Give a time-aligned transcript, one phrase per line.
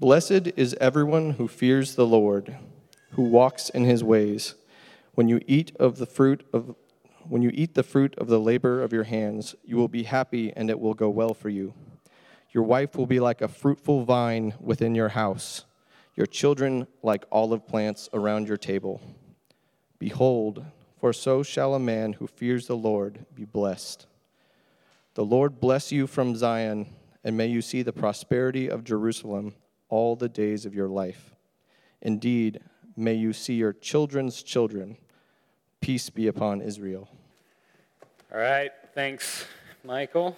[0.00, 2.56] Blessed is everyone who fears the Lord,
[3.14, 4.54] who walks in his ways.
[5.14, 6.76] When you eat of the fruit of
[7.24, 10.52] when you eat the fruit of the labor of your hands, you will be happy
[10.54, 11.74] and it will go well for you.
[12.52, 15.64] Your wife will be like a fruitful vine within your house,
[16.14, 19.00] your children like olive plants around your table.
[19.98, 20.64] Behold,
[21.00, 24.06] for so shall a man who fears the Lord be blessed.
[25.14, 26.86] The Lord bless you from Zion,
[27.24, 29.54] and may you see the prosperity of Jerusalem
[29.88, 31.34] all the days of your life.
[32.00, 32.60] Indeed,
[32.96, 34.96] may you see your children's children.
[35.80, 37.08] Peace be upon Israel.
[38.32, 39.46] All right, thanks,
[39.84, 40.36] Michael.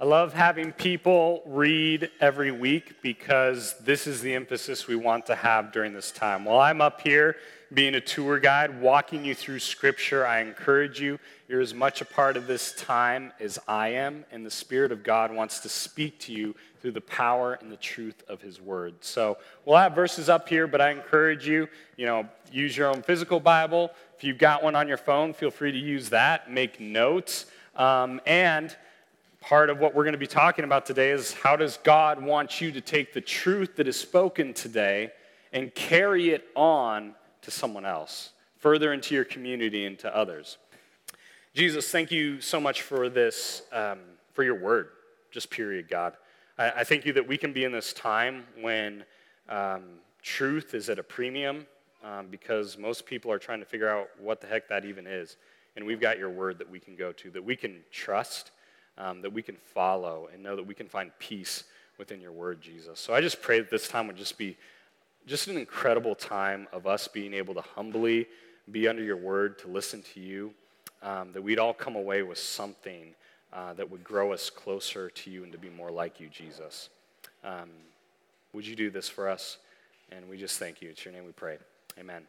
[0.00, 5.34] I love having people read every week because this is the emphasis we want to
[5.36, 6.44] have during this time.
[6.44, 7.36] While I'm up here
[7.72, 11.18] being a tour guide, walking you through Scripture, I encourage you,
[11.54, 15.04] you're as much a part of this time as I am, and the Spirit of
[15.04, 18.94] God wants to speak to you through the power and the truth of His Word.
[19.02, 23.02] So we'll have verses up here, but I encourage you, you know, use your own
[23.02, 23.92] physical Bible.
[24.16, 27.46] If you've got one on your phone, feel free to use that, make notes.
[27.76, 28.76] Um, and
[29.40, 32.60] part of what we're going to be talking about today is how does God want
[32.60, 35.12] you to take the truth that is spoken today
[35.52, 40.58] and carry it on to someone else, further into your community and to others.
[41.54, 44.00] Jesus, thank you so much for this, um,
[44.32, 44.88] for your word,
[45.30, 46.14] just period, God.
[46.58, 49.04] I, I, thank you that we can be in this time when
[49.48, 49.84] um,
[50.20, 51.64] truth is at a premium
[52.02, 55.36] um, because most people are trying to figure out what the heck that even is.
[55.76, 58.50] And we've got your word that we can go to, that we can trust,
[58.98, 61.62] um, that we can follow, and know that we can find peace
[61.98, 62.98] within your word, Jesus.
[62.98, 64.56] So I just pray that this time would just be
[65.24, 68.26] just an incredible time of us being able to humbly
[68.72, 70.52] be under your word, to listen to you,
[71.04, 73.14] um, that we'd all come away with something
[73.52, 76.88] uh, that would grow us closer to you and to be more like you, Jesus.
[77.44, 77.68] Um,
[78.52, 79.58] would you do this for us?
[80.10, 80.88] And we just thank you.
[80.88, 81.58] It's your name we pray.
[82.00, 82.22] Amen.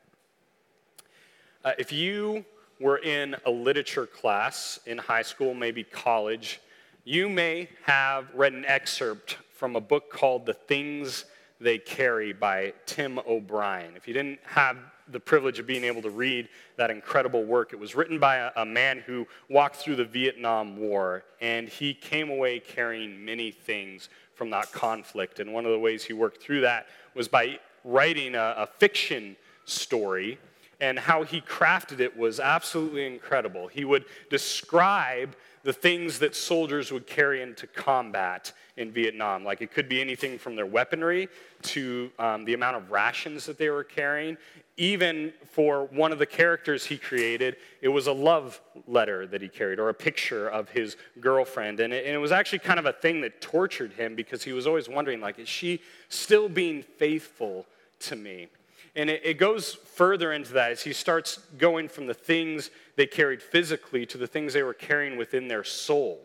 [1.63, 2.45] Uh, if you
[2.79, 6.59] were in a literature class in high school, maybe college,
[7.05, 11.25] you may have read an excerpt from a book called The Things
[11.61, 13.95] they Carry by Tim O'Brien.
[13.95, 14.77] If you didn't have
[15.09, 18.51] the privilege of being able to read that incredible work, it was written by a,
[18.57, 24.09] a man who walked through the Vietnam War, and he came away carrying many things
[24.33, 25.39] from that conflict.
[25.39, 29.35] And one of the ways he worked through that was by writing a, a fiction
[29.65, 30.37] story
[30.81, 33.67] and how he crafted it was absolutely incredible.
[33.67, 39.43] He would describe the things that soldiers would carry into combat in Vietnam.
[39.43, 41.27] Like it could be anything from their weaponry
[41.63, 44.37] to um, the amount of rations that they were carrying.
[44.77, 49.47] Even for one of the characters he created, it was a love letter that he
[49.47, 51.79] carried or a picture of his girlfriend.
[51.79, 54.51] And it, and it was actually kind of a thing that tortured him because he
[54.51, 57.65] was always wondering, like, is she still being faithful
[58.01, 58.49] to me?
[58.95, 63.05] And it, it, goes further into that as he starts going from the things they
[63.05, 66.19] carried physically to the things they were carrying within their soul.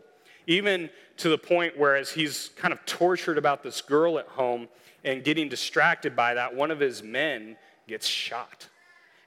[0.47, 4.67] Even to the point where, as he's kind of tortured about this girl at home
[5.03, 8.67] and getting distracted by that, one of his men gets shot.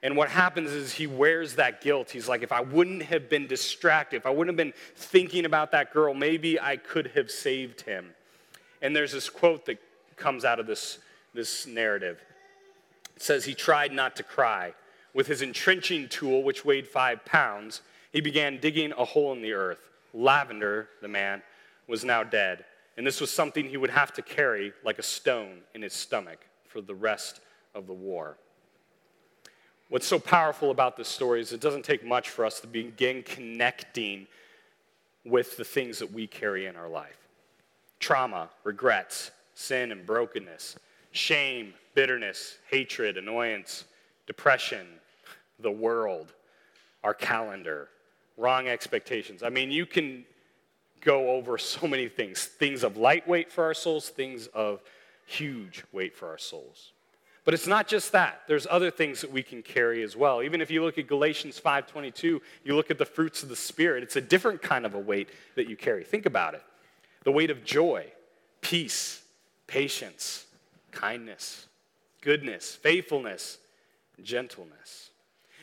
[0.03, 2.11] And what happens is he wears that guilt.
[2.11, 5.71] He's like, if I wouldn't have been distracted, if I wouldn't have been thinking about
[5.73, 8.11] that girl, maybe I could have saved him.
[8.83, 9.79] And there's this quote that
[10.17, 10.99] comes out of this,
[11.33, 12.23] this narrative.
[13.17, 14.75] It says, He tried not to cry.
[15.15, 17.81] With his entrenching tool, which weighed five pounds,
[18.13, 19.91] he began digging a hole in the earth.
[20.13, 21.43] Lavender, the man,
[21.87, 22.65] was now dead,
[22.97, 26.47] and this was something he would have to carry like a stone in his stomach
[26.67, 27.41] for the rest
[27.75, 28.37] of the war.
[29.89, 33.23] What's so powerful about this story is it doesn't take much for us to begin
[33.23, 34.27] connecting
[35.25, 37.19] with the things that we carry in our life
[38.01, 40.77] trauma, regrets, sin, and brokenness,
[41.13, 43.85] shame, bitterness, hatred, annoyance,
[44.27, 44.87] depression,
[45.65, 46.33] the world,
[47.03, 47.89] our calendar,
[48.37, 49.43] wrong expectations.
[49.43, 50.25] I mean, you can
[51.01, 54.83] go over so many things things of lightweight for our souls, things of
[55.27, 56.93] huge weight for our souls.
[57.45, 58.43] But it's not just that.
[58.49, 60.43] There's other things that we can carry as well.
[60.43, 64.03] Even if you look at Galatians 5:22, you look at the fruits of the spirit,
[64.03, 66.05] it's a different kind of a weight that you carry.
[66.05, 66.63] Think about it.
[67.25, 68.11] The weight of joy,
[68.61, 69.23] peace,
[69.67, 70.47] patience,
[70.91, 71.67] kindness,
[72.23, 73.59] goodness, faithfulness,
[74.23, 75.11] gentleness.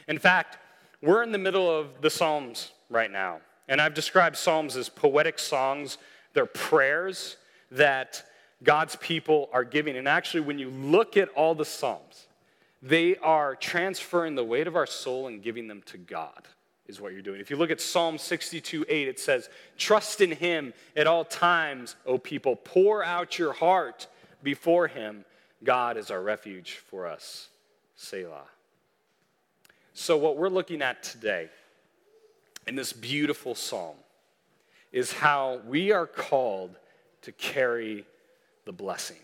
[0.08, 0.58] In fact,
[1.02, 3.40] we're in the middle of the Psalms right now.
[3.68, 5.98] And I've described Psalms as poetic songs.
[6.34, 7.38] They're prayers
[7.72, 8.24] that
[8.64, 9.98] God's people are giving.
[9.98, 12.28] And actually, when you look at all the Psalms,
[12.82, 16.48] they are transferring the weight of our soul and giving them to God,
[16.88, 17.40] is what you're doing.
[17.40, 21.96] If you look at Psalm 62 8, it says, Trust in Him at all times,
[22.06, 22.56] O people.
[22.56, 24.08] Pour out your heart
[24.44, 25.26] before him,
[25.64, 27.50] God is our refuge for us.
[27.96, 28.51] Selah.
[29.94, 31.50] So, what we're looking at today
[32.66, 33.96] in this beautiful psalm
[34.92, 36.76] is how we are called
[37.24, 38.06] to carry
[38.66, 39.18] the blessing.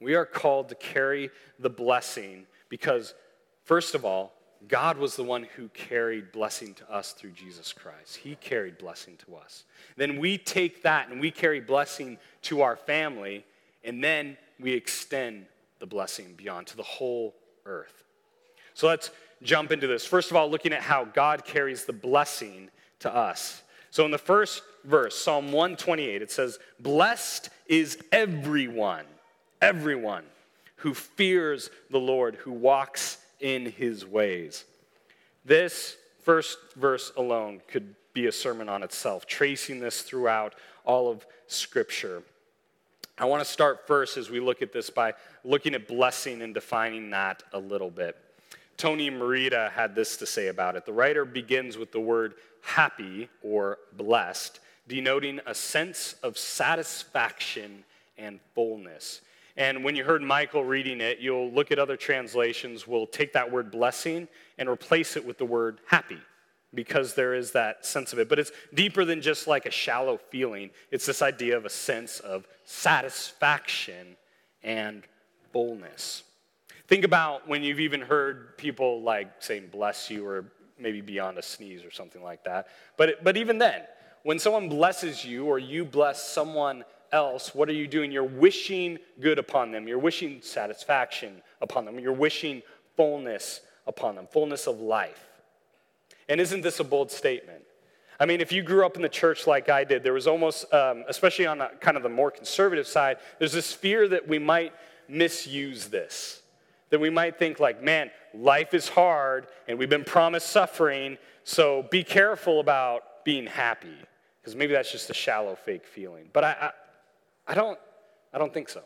[0.00, 3.14] We are called to carry the blessing because,
[3.64, 4.32] first of all,
[4.68, 8.16] God was the one who carried blessing to us through Jesus Christ.
[8.16, 9.64] He carried blessing to us.
[9.96, 13.44] Then we take that and we carry blessing to our family,
[13.84, 15.46] and then we extend
[15.78, 18.04] the blessing beyond to the whole earth.
[18.74, 19.10] So let's
[19.42, 20.04] jump into this.
[20.06, 23.62] First of all, looking at how God carries the blessing to us.
[23.90, 29.06] So in the first verse, Psalm 128, it says, Blessed is everyone,
[29.60, 30.24] everyone
[30.76, 34.64] who fears the Lord, who walks in his ways.
[35.44, 40.54] This first verse alone could be a sermon on itself, tracing this throughout
[40.84, 42.22] all of Scripture.
[43.18, 46.52] I want to start first as we look at this by looking at blessing and
[46.52, 48.16] defining that a little bit.
[48.76, 50.84] Tony Merida had this to say about it.
[50.84, 57.84] The writer begins with the word happy or blessed, denoting a sense of satisfaction
[58.18, 59.20] and fullness.
[59.56, 63.50] And when you heard Michael reading it, you'll look at other translations, will take that
[63.50, 64.28] word blessing
[64.58, 66.20] and replace it with the word happy
[66.74, 68.28] because there is that sense of it.
[68.28, 72.20] But it's deeper than just like a shallow feeling, it's this idea of a sense
[72.20, 74.16] of satisfaction
[74.62, 75.04] and
[75.52, 76.22] fullness.
[76.88, 80.44] Think about when you've even heard people like saying bless you or
[80.78, 82.68] maybe beyond a sneeze or something like that.
[82.96, 83.82] But, but even then,
[84.22, 88.12] when someone blesses you or you bless someone else, what are you doing?
[88.12, 89.88] You're wishing good upon them.
[89.88, 91.98] You're wishing satisfaction upon them.
[91.98, 92.62] You're wishing
[92.96, 95.26] fullness upon them, fullness of life.
[96.28, 97.62] And isn't this a bold statement?
[98.18, 100.72] I mean, if you grew up in the church like I did, there was almost,
[100.72, 104.38] um, especially on a, kind of the more conservative side, there's this fear that we
[104.38, 104.72] might
[105.08, 106.42] misuse this.
[106.90, 111.86] That we might think, like, man, life is hard and we've been promised suffering, so
[111.90, 113.96] be careful about being happy.
[114.40, 116.30] Because maybe that's just a shallow, fake feeling.
[116.32, 116.70] But I,
[117.48, 117.78] I don't,
[118.32, 118.82] I don't think so.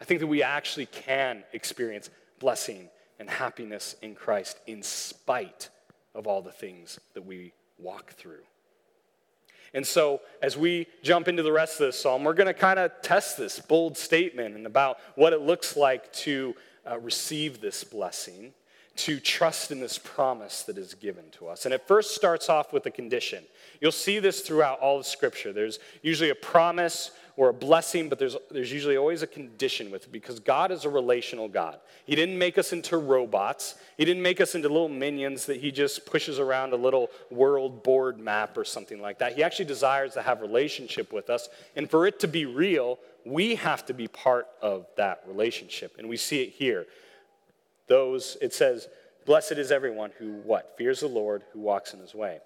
[0.00, 2.88] I think that we actually can experience blessing
[3.18, 5.70] and happiness in Christ in spite
[6.14, 8.42] of all the things that we walk through.
[9.74, 12.78] And so, as we jump into the rest of this psalm, we're going to kind
[12.78, 16.54] of test this bold statement and about what it looks like to
[16.88, 18.52] uh, receive this blessing,
[18.96, 21.66] to trust in this promise that is given to us.
[21.66, 23.44] And it first starts off with a condition.
[23.80, 25.52] You'll see this throughout all of Scripture.
[25.52, 30.04] There's usually a promise or a blessing, but there's, there's usually always a condition with
[30.04, 31.78] it because God is a relational God.
[32.06, 35.70] He didn't make us into robots, He didn't make us into little minions that He
[35.70, 39.34] just pushes around a little world board map or something like that.
[39.34, 41.48] He actually desires to have relationship with us.
[41.76, 45.96] And for it to be real, we have to be part of that relationship.
[45.98, 46.86] And we see it here.
[47.86, 48.88] Those, it says,
[49.26, 50.76] Blessed is everyone who what?
[50.78, 52.38] Fears the Lord, who walks in his way.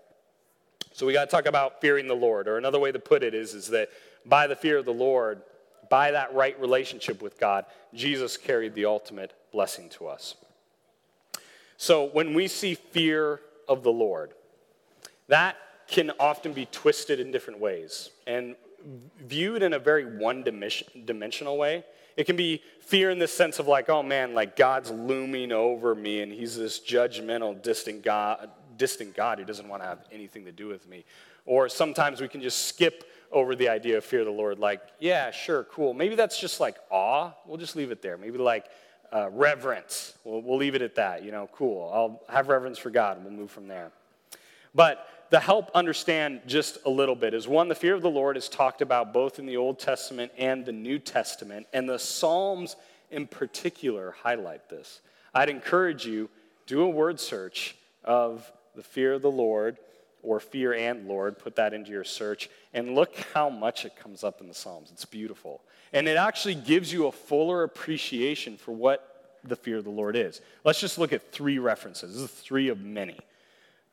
[0.93, 2.49] So we got to talk about fearing the Lord.
[2.49, 3.91] Or another way to put it is, is that
[4.27, 5.43] by the fear of the Lord,
[5.89, 7.65] by that right relationship with God,
[7.95, 10.37] Jesus carried the ultimate blessing to us.
[11.77, 14.33] So when we see fear of the Lord,
[15.29, 15.57] that
[15.89, 18.55] can often be twisted in different ways and
[19.21, 21.85] viewed in a very one dimensional way.
[22.17, 25.95] It can be fear in the sense of like, oh man, like God's looming over
[25.95, 30.45] me and he's this judgmental, distant God, distant God who doesn't want to have anything
[30.45, 31.05] to do with me.
[31.47, 34.81] Or sometimes we can just skip over the idea of fear of the Lord, like,
[34.99, 35.95] yeah, sure, cool.
[35.95, 37.33] Maybe that's just like awe.
[37.47, 38.17] We'll just leave it there.
[38.17, 38.67] Maybe like
[39.13, 40.15] uh, reverence.
[40.25, 41.25] We'll, we'll leave it at that.
[41.25, 41.91] You know, cool.
[41.93, 43.93] I'll have reverence for God and we'll move from there.
[44.75, 48.37] But the help understand just a little bit is one, the fear of the Lord
[48.37, 52.77] is talked about both in the Old Testament and the New Testament, and the Psalms
[53.11, 55.01] in particular highlight this.
[55.33, 56.29] I'd encourage you,
[56.67, 59.79] do a word search of the fear of the Lord
[60.23, 64.25] or fear and Lord, put that into your search, and look how much it comes
[64.25, 64.91] up in the Psalms.
[64.93, 65.63] It's beautiful.
[65.93, 70.17] And it actually gives you a fuller appreciation for what the fear of the Lord
[70.17, 70.41] is.
[70.65, 72.15] Let's just look at three references.
[72.15, 73.19] This is three of many.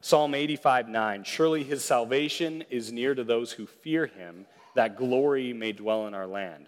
[0.02, 5.54] Psalm 85 9 Surely his salvation is near to those who fear him, that glory
[5.54, 6.68] may dwell in our land.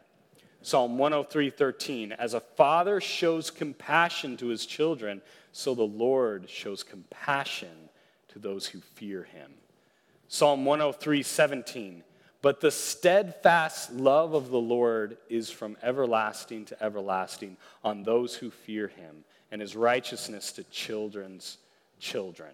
[0.62, 6.84] Psalm 103 13 As a father shows compassion to his children, so the Lord shows
[6.84, 7.89] compassion
[8.30, 9.52] to those who fear him.
[10.28, 12.04] Psalm 103 17.
[12.42, 18.50] But the steadfast love of the Lord is from everlasting to everlasting on those who
[18.50, 21.58] fear him, and his righteousness to children's
[22.00, 22.52] children.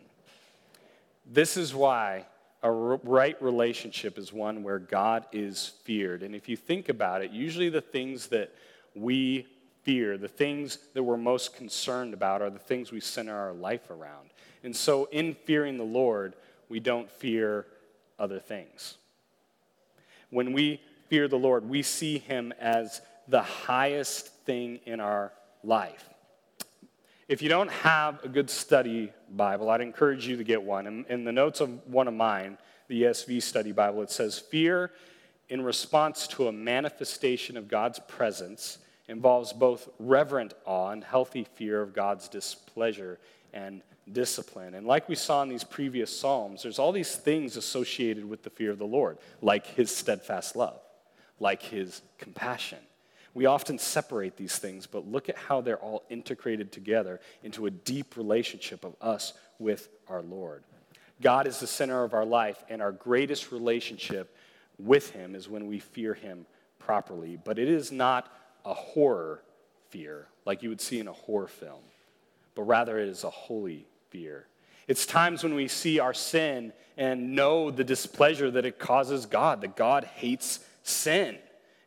[1.32, 2.25] This is why
[2.63, 6.24] a right relationship is one where God is feared.
[6.24, 8.51] And if you think about it, usually the things that
[8.96, 9.46] we
[9.84, 13.91] fear, the things that we're most concerned about, are the things we center our life
[13.91, 14.32] around.
[14.65, 16.34] And so, in fearing the Lord,
[16.69, 17.67] we don't fear
[18.17, 18.98] other things.
[20.31, 25.31] When we fear the Lord, we see him as the highest thing in our
[25.63, 26.10] life.
[27.27, 30.88] If you don't have a good study Bible, I'd encourage you to get one.
[30.88, 32.57] In, in the notes of one of mine,
[32.88, 34.91] the ESV study Bible, it says, Fear
[35.48, 41.84] in response to a manifestation of God's presence involves both reverent awe and healthy fear
[41.84, 43.19] of God's displeasure
[43.53, 44.76] and discipline.
[44.76, 48.50] And like we saw in these previous Psalms, there's all these things associated with the
[48.50, 50.80] fear of the Lord, like his steadfast love,
[51.40, 52.80] like his compassion.
[53.34, 57.72] We often separate these things, but look at how they're all integrated together into a
[57.72, 60.64] deep relationship of us with our Lord.
[61.22, 64.36] God is the center of our life, and our greatest relationship
[64.78, 66.46] with him is when we fear him
[66.80, 67.38] properly.
[67.42, 68.32] But it is not
[68.64, 69.42] a horror
[69.90, 71.82] fear like you would see in a horror film,
[72.54, 74.48] but rather it is a holy fear.
[74.88, 79.62] It's times when we see our sin and know the displeasure that it causes God,
[79.62, 81.38] that God hates sin,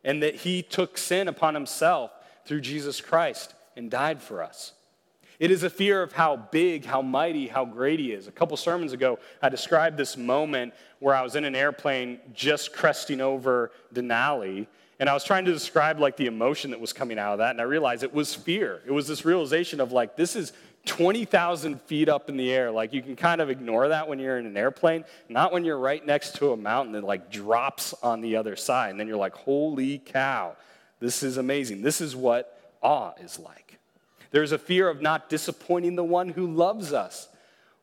[0.03, 2.11] and that He took sin upon Himself
[2.45, 4.73] through Jesus Christ and died for us.
[5.39, 8.27] It is a fear of how big, how mighty, how great He is.
[8.27, 12.73] A couple sermons ago, I described this moment where I was in an airplane just
[12.73, 14.67] cresting over Denali,
[14.99, 17.51] and I was trying to describe like the emotion that was coming out of that,
[17.51, 18.81] and I realized it was fear.
[18.85, 20.51] It was this realization of like, this is
[20.85, 22.71] 20,000 feet up in the air.
[22.71, 25.77] Like you can kind of ignore that when you're in an airplane, not when you're
[25.77, 28.91] right next to a mountain that like drops on the other side.
[28.91, 30.55] And then you're like, holy cow,
[30.99, 31.81] this is amazing.
[31.81, 33.77] This is what awe is like.
[34.31, 37.27] There's a fear of not disappointing the one who loves us.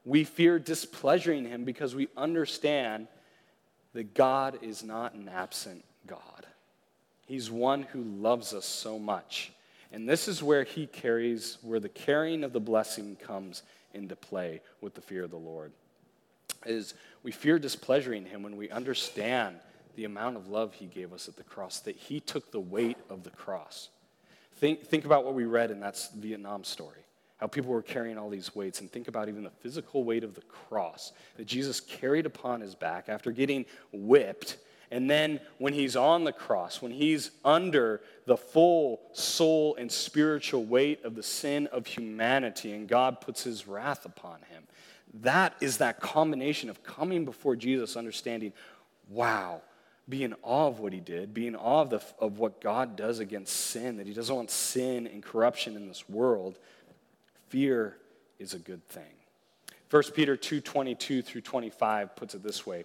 [0.04, 3.08] We fear displeasuring him because we understand
[3.94, 6.46] that God is not an absent God.
[7.26, 9.52] He's one who loves us so much.
[9.92, 13.62] And this is where he carries, where the carrying of the blessing comes
[13.94, 15.72] into play with the fear of the Lord.
[16.64, 19.56] Is we fear displeasuring him when we understand
[19.94, 22.98] the amount of love he gave us at the cross, that he took the weight
[23.08, 23.88] of the cross.
[24.56, 27.06] Think, think about what we read in that Vietnam story
[27.38, 30.34] how people were carrying all these weights, and think about even the physical weight of
[30.34, 34.56] the cross that Jesus carried upon his back after getting whipped
[34.90, 40.64] and then when he's on the cross, when he's under the full soul and spiritual
[40.64, 44.62] weight of the sin of humanity, and God puts his wrath upon him,
[45.22, 48.52] that is that combination of coming before Jesus, understanding,
[49.08, 49.62] wow,
[50.08, 52.96] be in awe of what he did, be in awe of, the, of what God
[52.96, 56.58] does against sin, that he doesn't want sin and corruption in this world.
[57.48, 57.96] Fear
[58.38, 59.02] is a good thing.
[59.90, 62.84] 1 Peter 2 22 through 25 puts it this way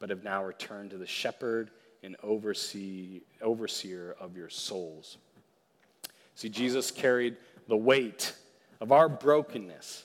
[0.00, 1.70] but have now returned to the shepherd
[2.02, 5.18] and oversee, overseer of your souls.
[6.34, 7.36] See, Jesus carried
[7.68, 8.32] the weight
[8.80, 10.04] of our brokenness,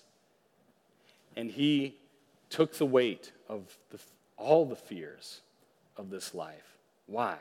[1.38, 1.96] and he
[2.50, 4.00] took the weight of the,
[4.38, 5.42] all the fears
[5.98, 6.78] of this life.
[7.08, 7.38] Why?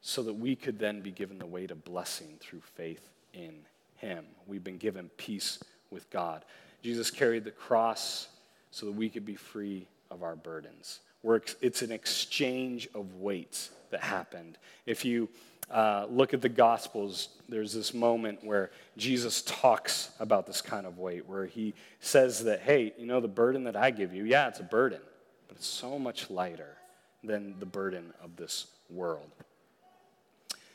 [0.00, 3.54] So that we could then be given the weight of blessing through faith in
[3.96, 4.24] him.
[4.48, 6.44] We've been given peace with God.
[6.82, 8.26] Jesus carried the cross
[8.72, 11.00] so that we could be free of our burdens.
[11.22, 14.58] We're, it's an exchange of weights that happened.
[14.86, 15.28] If you
[15.70, 20.98] uh, look at the Gospels, there's this moment where Jesus talks about this kind of
[20.98, 24.48] weight, where he says that, hey, you know, the burden that I give you, yeah,
[24.48, 25.00] it's a burden,
[25.48, 26.76] but it's so much lighter
[27.24, 29.30] than the burden of this world.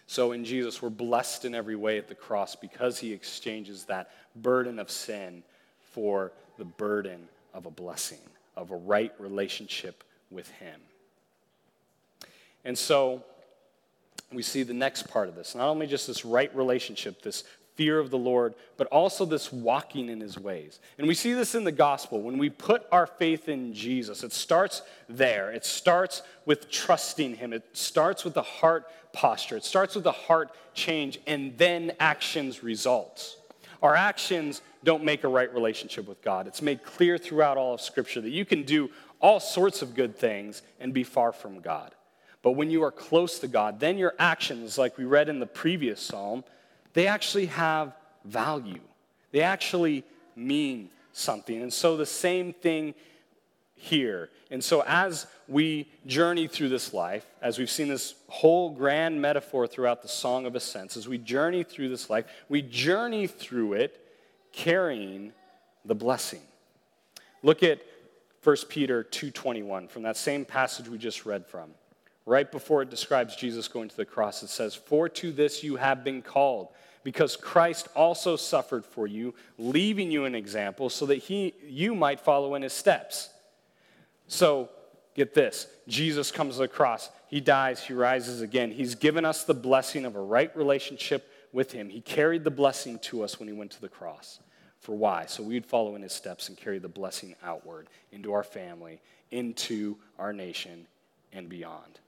[0.07, 4.09] So in Jesus, we're blessed in every way at the cross because he exchanges that
[4.37, 5.43] burden of sin
[5.91, 8.19] for the burden of a blessing
[8.57, 10.81] of a right relationship with Him.
[12.65, 13.23] And so
[14.33, 17.45] we see the next part of this not only just this right relationship, this
[17.75, 20.79] fear of the Lord, but also this walking in his ways.
[20.97, 22.19] And we see this in the gospel.
[22.19, 25.51] When we put our faith in Jesus, it starts there.
[25.51, 30.11] It starts with trusting him, it starts with the heart posture, it starts with the
[30.11, 33.37] heart change, and then actions results.
[33.81, 36.47] Our actions don't make a right relationship with God.
[36.47, 40.15] It's made clear throughout all of Scripture that you can do all sorts of good
[40.15, 41.93] things and be far from God.
[42.41, 45.45] But when you are close to God, then your actions, like we read in the
[45.45, 46.43] previous psalm,
[46.93, 47.93] they actually have
[48.23, 48.79] value.
[49.31, 50.03] They actually
[50.35, 51.61] mean something.
[51.61, 52.93] And so the same thing
[53.75, 54.29] here.
[54.49, 59.67] And so as we journey through this life, as we've seen this whole grand metaphor
[59.67, 63.99] throughout the Song of Ascents, as we journey through this life, we journey through it
[64.51, 65.33] carrying
[65.85, 66.41] the blessing.
[67.43, 67.79] Look at
[68.41, 71.73] 1 Peter 2:21 from that same passage we just read from.
[72.25, 75.77] Right before it describes Jesus going to the cross, it says, "For to this you
[75.77, 76.67] have been called,
[77.03, 82.19] because Christ also suffered for you, leaving you an example so that he you might
[82.19, 83.29] follow in his steps."
[84.27, 84.69] So,
[85.17, 87.09] get this Jesus comes to the cross.
[87.27, 88.71] He dies, he rises again.
[88.71, 91.89] He's given us the blessing of a right relationship with him.
[91.89, 94.39] He carried the blessing to us when he went to the cross.
[94.79, 95.25] For why?
[95.25, 99.97] So we'd follow in his steps and carry the blessing outward into our family, into
[100.17, 100.87] our nation,
[101.33, 101.99] and beyond.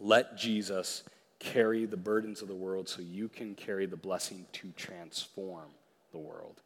[0.00, 1.04] Let Jesus
[1.38, 5.68] carry the burdens of the world so you can carry the blessing to transform
[6.12, 6.60] the world.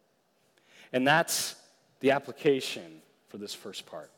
[0.93, 1.57] And that's
[2.01, 4.11] the application for this first part.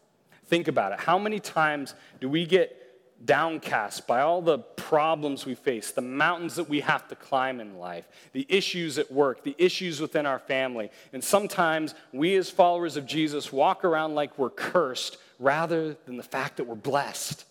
[0.51, 0.99] Think about it.
[0.99, 2.77] How many times do we get
[3.25, 7.79] downcast by all the problems we face, the mountains that we have to climb in
[7.79, 10.91] life, the issues at work, the issues within our family?
[11.13, 16.25] And sometimes we, as followers of Jesus, walk around like we're cursed rather than the
[16.25, 17.45] fact that we're blessed.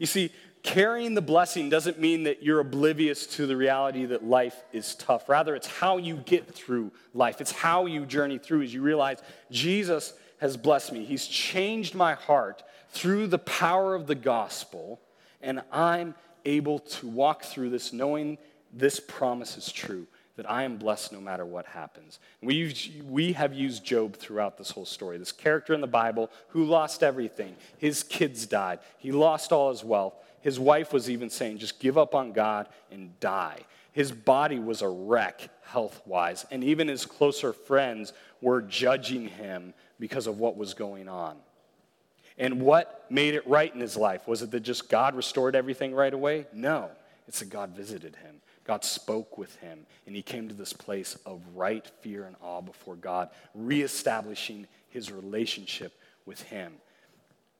[0.00, 0.32] You see,
[0.64, 5.28] carrying the blessing doesn't mean that you're oblivious to the reality that life is tough.
[5.28, 9.22] Rather, it's how you get through life, it's how you journey through as you realize
[9.48, 11.04] Jesus has blessed me.
[11.04, 15.00] He's changed my heart through the power of the gospel,
[15.42, 16.14] and I'm
[16.44, 18.38] able to walk through this knowing
[18.72, 22.18] this promise is true that I am blessed no matter what happens.
[22.42, 22.74] We,
[23.08, 27.02] we have used Job throughout this whole story, this character in the Bible who lost
[27.02, 27.56] everything.
[27.78, 30.14] His kids died, he lost all his wealth.
[30.42, 33.58] His wife was even saying, just give up on God and die.
[33.90, 39.74] His body was a wreck health wise, and even his closer friends were judging him
[39.98, 41.36] because of what was going on.
[42.38, 44.28] And what made it right in his life?
[44.28, 46.46] Was it that just God restored everything right away?
[46.52, 46.90] No.
[47.28, 48.36] It's that God visited him.
[48.64, 52.60] God spoke with him, and he came to this place of right fear and awe
[52.60, 55.92] before God, reestablishing his relationship
[56.24, 56.72] with him.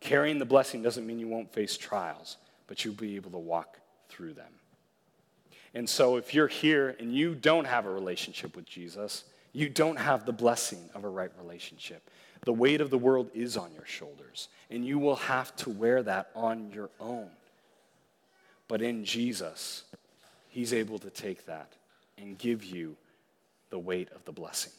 [0.01, 3.79] Carrying the blessing doesn't mean you won't face trials, but you'll be able to walk
[4.09, 4.53] through them.
[5.75, 9.99] And so, if you're here and you don't have a relationship with Jesus, you don't
[9.99, 12.11] have the blessing of a right relationship.
[12.47, 16.01] The weight of the world is on your shoulders, and you will have to wear
[16.05, 17.29] that on your own.
[18.69, 19.83] But in Jesus,
[20.49, 21.73] He's able to take that
[22.17, 22.97] and give you
[23.71, 24.73] the weight of the blessing,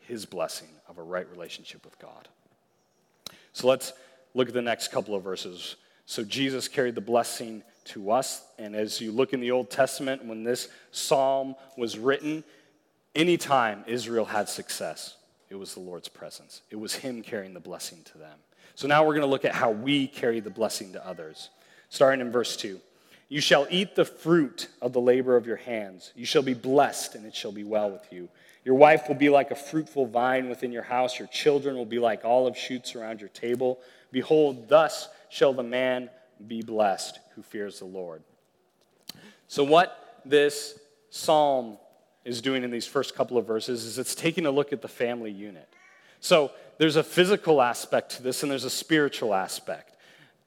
[0.00, 2.28] His blessing of a right relationship with God.
[3.54, 3.94] So let's
[4.34, 5.76] look at the next couple of verses.
[6.04, 10.26] So Jesus carried the blessing to us, and as you look in the Old Testament,
[10.26, 12.44] when this psalm was written,
[13.14, 15.16] Anytime Israel had success,
[15.52, 16.62] it was the Lord's presence.
[16.70, 18.38] It was Him carrying the blessing to them.
[18.74, 21.50] So now we're going to look at how we carry the blessing to others.
[21.90, 22.80] Starting in verse 2
[23.28, 26.10] You shall eat the fruit of the labor of your hands.
[26.16, 28.30] You shall be blessed, and it shall be well with you.
[28.64, 31.18] Your wife will be like a fruitful vine within your house.
[31.18, 33.78] Your children will be like olive shoots around your table.
[34.10, 36.08] Behold, thus shall the man
[36.46, 38.22] be blessed who fears the Lord.
[39.48, 40.78] So, what this
[41.10, 41.76] psalm
[42.24, 44.88] is doing in these first couple of verses is it's taking a look at the
[44.88, 45.68] family unit.
[46.20, 49.96] So there's a physical aspect to this and there's a spiritual aspect.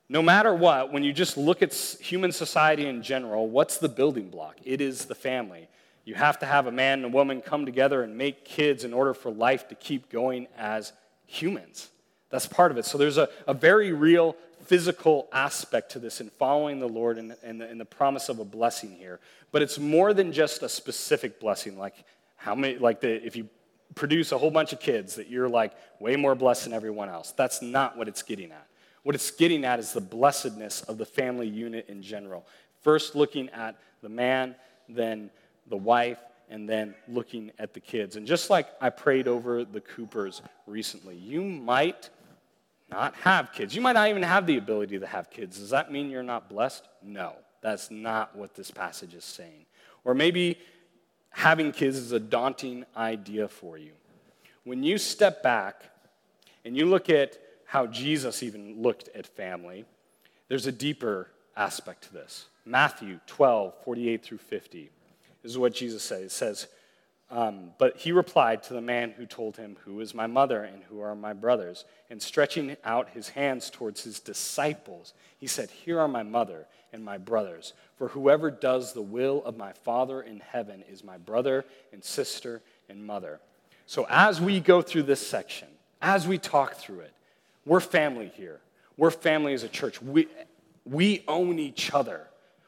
[0.08, 4.30] No matter what, when you just look at human society in general, what's the building
[4.30, 4.58] block?
[4.64, 5.68] It is the family.
[6.06, 8.94] You have to have a man and a woman come together and make kids in
[8.94, 10.94] order for life to keep going as
[11.26, 11.90] humans.
[12.30, 12.86] That's part of it.
[12.86, 17.36] So there's a, a very real physical aspect to this in following the Lord and,
[17.44, 19.20] and, the, and the promise of a blessing here.
[19.52, 21.96] But it's more than just a specific blessing, like
[22.36, 23.48] how many, like the, if you
[23.94, 27.32] produce a whole bunch of kids that you're like way more blessed than everyone else.
[27.32, 28.68] That's not what it's getting at.
[29.04, 32.46] What it's getting at is the blessedness of the family unit in general.
[32.82, 34.56] First looking at the man,
[34.90, 35.30] then
[35.68, 36.18] the wife,
[36.50, 38.16] and then looking at the kids.
[38.16, 42.10] And just like I prayed over the Coopers recently, you might
[42.90, 43.76] not have kids.
[43.76, 45.60] You might not even have the ability to have kids.
[45.60, 46.88] Does that mean you're not blessed?
[47.04, 49.66] No, that's not what this passage is saying.
[50.04, 50.60] Or maybe
[51.30, 53.92] having kids is a daunting idea for you.
[54.64, 55.84] When you step back
[56.64, 59.86] and you look at how Jesus even looked at family,
[60.48, 62.46] there's a deeper aspect to this.
[62.66, 64.90] Matthew 12, 48 through 50.
[65.44, 66.22] This is what Jesus says.
[66.22, 66.68] It says,
[67.32, 70.84] Um, but he replied to the man who told him, Who is my mother and
[70.84, 71.86] who are my brothers?
[72.10, 77.04] And stretching out his hands towards his disciples, he said, Here are my mother and
[77.04, 77.74] my brothers.
[77.98, 82.62] For whoever does the will of my Father in heaven is my brother and sister
[82.90, 83.40] and mother.
[83.88, 85.68] So as we go through this section,
[86.02, 87.14] as we talk through it,
[87.66, 88.60] we're family here.
[88.98, 90.02] We're family as a church.
[90.02, 90.28] We,
[90.86, 92.28] we own each other.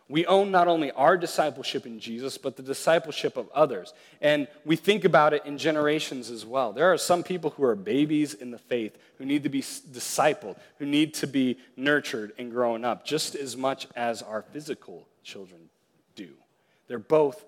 [0.09, 3.93] We own not only our discipleship in Jesus, but the discipleship of others.
[4.21, 6.71] And we think about it in generations as well.
[6.71, 10.57] There are some people who are babies in the faith who need to be discipled,
[10.79, 15.69] who need to be nurtured and grown up, just as much as our physical children
[16.15, 16.29] do.
[16.87, 17.43] They're both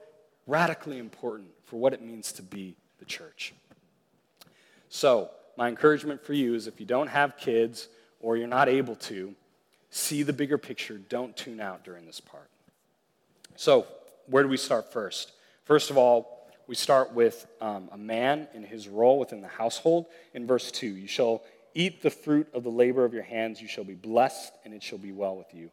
[0.45, 3.54] radically important for what it means to be the church.
[4.89, 7.88] So, my encouragement for you is if you don't have kids
[8.19, 9.36] or you're not able to,
[9.89, 10.97] see the bigger picture.
[10.97, 12.49] Don't tune out during this part.
[13.56, 13.88] So,
[14.28, 15.32] where do we start first?
[15.65, 20.06] First of all, we start with um, a man in his role within the household.
[20.34, 21.41] In verse 2, you shall
[21.73, 24.84] eat the fruit of the labor of your hands, you shall be blessed, and it
[24.84, 25.69] shall be well with you.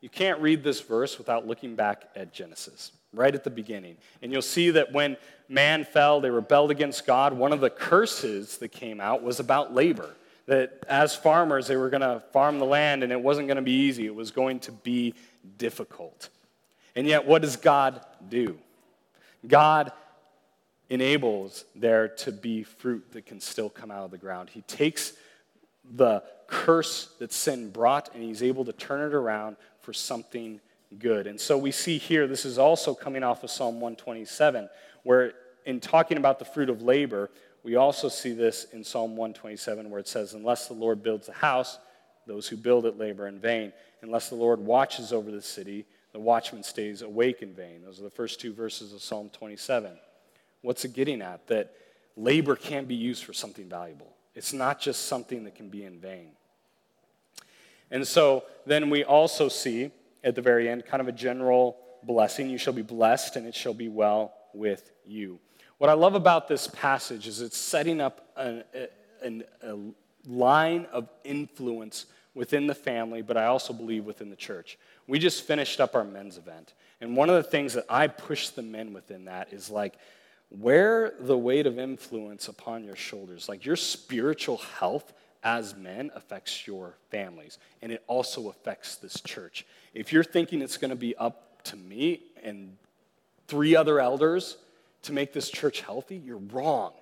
[0.00, 3.98] You can't read this verse without looking back at Genesis, right at the beginning.
[4.22, 5.18] And you'll see that when
[5.48, 7.34] man fell, they rebelled against God.
[7.34, 10.14] One of the curses that came out was about labor
[10.50, 13.62] that as farmers, they were going to farm the land and it wasn't going to
[13.62, 14.04] be easy.
[14.04, 15.14] It was going to be
[15.58, 16.28] difficult.
[16.96, 18.58] And yet, what does God do?
[19.46, 19.92] God
[20.88, 24.50] enables there to be fruit that can still come out of the ground.
[24.50, 25.12] He takes
[25.94, 30.58] the curse that sin brought and he's able to turn it around for something
[30.98, 31.28] good.
[31.28, 34.68] And so we see here, this is also coming off of Psalm 127,
[35.04, 35.34] where
[35.64, 37.30] in talking about the fruit of labor,
[37.62, 41.32] we also see this in Psalm 127 where it says, Unless the Lord builds a
[41.32, 41.78] house,
[42.26, 43.72] those who build it labor in vain.
[44.02, 47.82] Unless the Lord watches over the city, the watchman stays awake in vain.
[47.82, 49.92] Those are the first two verses of Psalm 27.
[50.62, 51.46] What's it getting at?
[51.48, 51.72] That
[52.16, 55.98] labor can be used for something valuable, it's not just something that can be in
[55.98, 56.32] vain.
[57.90, 59.90] And so then we also see
[60.22, 62.48] at the very end kind of a general blessing.
[62.48, 65.40] You shall be blessed, and it shall be well with you.
[65.80, 68.64] What I love about this passage is it's setting up a,
[69.24, 69.78] a, a
[70.26, 74.76] line of influence within the family, but I also believe within the church.
[75.06, 76.74] We just finished up our men's event.
[77.00, 79.94] And one of the things that I push the men within that is like,
[80.50, 83.48] wear the weight of influence upon your shoulders.
[83.48, 89.64] Like your spiritual health as men affects your families, and it also affects this church.
[89.94, 92.76] If you're thinking it's going to be up to me and
[93.48, 94.58] three other elders,
[95.02, 96.92] to make this church healthy, you're wrong.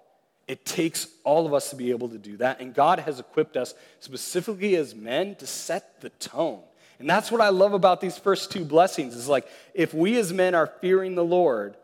[0.47, 2.61] It takes all of us to be able to do that.
[2.61, 6.63] And God has equipped us specifically as men to set the tone.
[6.99, 10.33] And that's what I love about these first two blessings is like if we as
[10.33, 11.77] men are fearing the Lord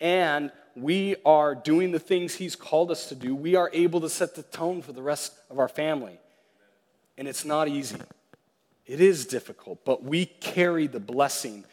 [0.00, 4.08] and we are doing the things he's called us to do, we are able to
[4.08, 6.18] set the tone for the rest of our family.
[7.16, 7.96] And it's not easy.
[8.86, 11.64] It is difficult, but we carry the blessing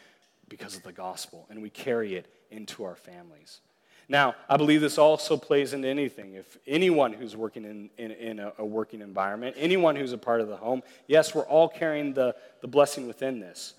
[0.48, 3.60] because of the gospel and we carry it into our families.
[4.08, 6.34] Now, I believe this also plays into anything.
[6.34, 10.40] If anyone who's working in, in, in a, a, working environment, anyone who's a part
[10.40, 13.74] of the home, yes, we're all carrying the, the blessing within this.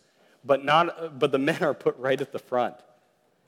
[0.45, 2.75] But, not, but the men are put right at the front.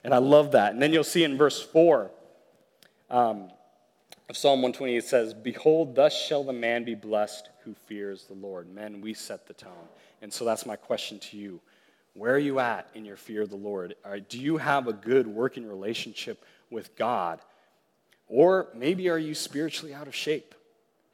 [0.04, 0.72] And I love that.
[0.72, 2.10] And then you'll see in verse 4
[3.10, 3.50] um,
[4.28, 8.34] of Psalm 120, it says, Behold, thus shall the man be blessed who fears the
[8.34, 8.72] Lord.
[8.72, 9.72] Men, we set the tone.
[10.22, 11.60] And so that's my question to you.
[12.14, 13.94] Where are you at in your fear of the Lord?
[14.04, 17.40] Right, do you have a good working relationship with God?
[18.28, 20.54] Or maybe are you spiritually out of shape?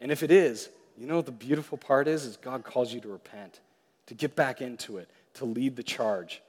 [0.01, 3.01] And if it is, you know what the beautiful part is is God calls you
[3.01, 3.61] to repent,
[4.07, 6.43] to get back into it, to lead the charge,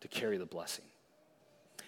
[0.00, 0.84] to carry the blessing.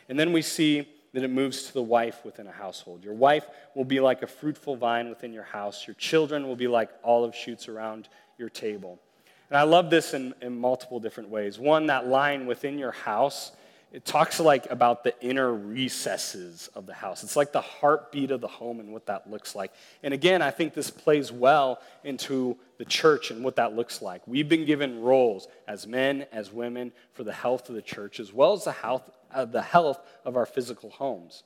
[0.08, 3.02] And then we see that it moves to the wife within a household.
[3.02, 5.86] Your wife will be like a fruitful vine within your house.
[5.86, 9.00] Your children will be like olive shoots around your table.
[9.48, 11.58] And I love this in, in multiple different ways.
[11.58, 13.52] One, that line within your house,
[13.96, 17.24] it talks like about the inner recesses of the house.
[17.24, 19.72] It's like the heartbeat of the home and what that looks like.
[20.02, 24.20] And again, I think this plays well into the church and what that looks like.
[24.26, 28.34] We've been given roles as men, as women, for the health of the church, as
[28.34, 31.42] well as the health, uh, the health of our physical homes.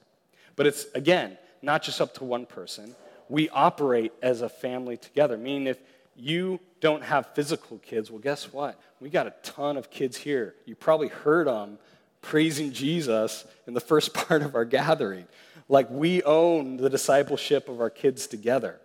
[0.56, 2.96] But it's, again, not just up to one person.
[3.28, 5.78] We operate as a family together, meaning if
[6.16, 8.76] you don't have physical kids, well, guess what?
[8.98, 10.56] We got a ton of kids here.
[10.66, 11.78] You probably heard them
[12.22, 15.26] praising Jesus in the first part of our gathering.
[15.68, 18.80] Like we own the discipleship of our kids together.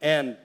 [0.00, 0.36] And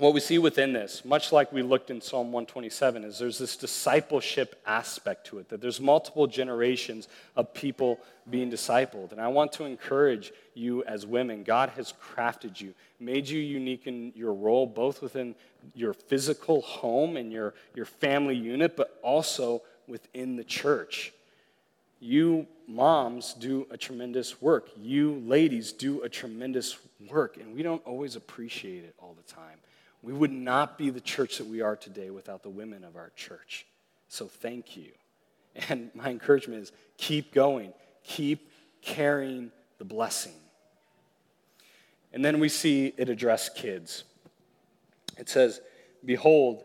[0.00, 3.54] what we see within this, much like we looked in Psalm 127, is there's this
[3.54, 9.12] discipleship aspect to it, that there's multiple generations of people being discipled.
[9.12, 11.42] And I want to encourage you as women.
[11.42, 15.34] God has crafted you, made you unique in your role, both within
[15.74, 19.60] your physical home and your, your family unit, but also
[19.90, 21.12] within the church.
[21.98, 24.70] You moms do a tremendous work.
[24.76, 26.78] You ladies do a tremendous
[27.10, 29.58] work, and we don't always appreciate it all the time.
[30.02, 33.10] We would not be the church that we are today without the women of our
[33.16, 33.66] church.
[34.08, 34.92] So thank you.
[35.68, 37.72] And my encouragement is keep going,
[38.04, 40.32] keep carrying the blessing.
[42.12, 44.04] And then we see it address kids.
[45.18, 45.60] It says,
[46.04, 46.64] Behold,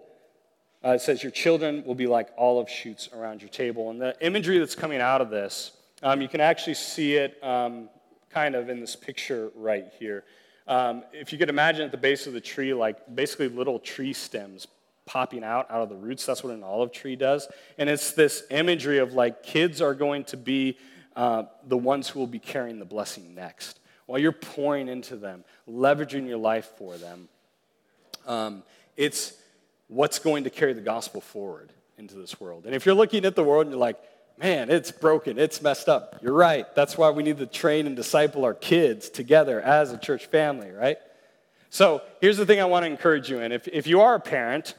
[0.86, 3.90] uh, it says, Your children will be like olive shoots around your table.
[3.90, 5.72] And the imagery that's coming out of this,
[6.04, 7.90] um, you can actually see it um,
[8.30, 10.24] kind of in this picture right here.
[10.68, 14.14] Um, if you could imagine at the base of the tree, like basically little tree
[14.14, 14.68] stems
[15.06, 16.26] popping out out of the roots.
[16.26, 17.48] That's what an olive tree does.
[17.78, 20.78] And it's this imagery of like kids are going to be
[21.16, 23.80] uh, the ones who will be carrying the blessing next.
[24.06, 27.28] While you're pouring into them, leveraging your life for them,
[28.28, 28.64] um,
[28.98, 29.34] it's
[29.88, 32.66] what's going to carry the gospel forward into this world.
[32.66, 34.00] And if you're looking at the world and you're like,
[34.38, 36.20] man, it's broken, it's messed up.
[36.22, 36.66] You're right.
[36.76, 40.72] That's why we need to train and disciple our kids together as a church family,
[40.72, 40.98] right?
[41.70, 43.52] So here's the thing I want to encourage you in.
[43.52, 44.76] If, if you are a parent,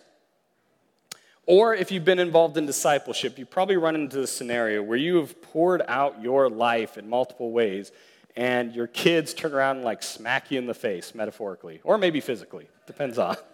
[1.46, 5.16] or if you've been involved in discipleship, you probably run into this scenario where you
[5.16, 7.92] have poured out your life in multiple ways,
[8.36, 12.20] and your kids turn around and like smack you in the face, metaphorically, or maybe
[12.20, 13.36] physically, depends on.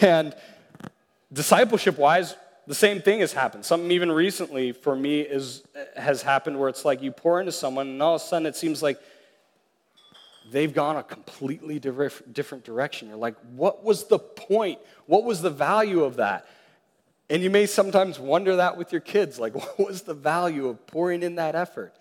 [0.00, 0.34] And
[1.34, 3.64] discipleship wise, the same thing has happened.
[3.64, 5.62] Something even recently for me is,
[5.96, 8.56] has happened where it's like you pour into someone, and all of a sudden it
[8.56, 8.98] seems like
[10.50, 13.08] they've gone a completely different direction.
[13.08, 14.78] You're like, what was the point?
[15.06, 16.46] What was the value of that?
[17.30, 20.86] And you may sometimes wonder that with your kids like, what was the value of
[20.86, 21.94] pouring in that effort?